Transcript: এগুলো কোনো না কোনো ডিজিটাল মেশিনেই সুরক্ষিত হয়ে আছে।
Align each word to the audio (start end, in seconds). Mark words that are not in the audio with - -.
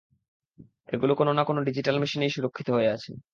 এগুলো 0.89 1.13
কোনো 1.15 1.31
না 1.33 1.43
কোনো 1.43 1.59
ডিজিটাল 1.67 1.95
মেশিনেই 2.01 2.33
সুরক্ষিত 2.35 2.67
হয়ে 2.75 2.93
আছে। 2.95 3.11